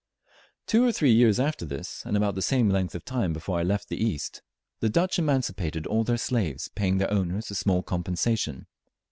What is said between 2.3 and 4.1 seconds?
the same length of time before I left the